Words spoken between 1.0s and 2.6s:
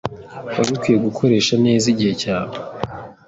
gukoresha neza igihe cyawe.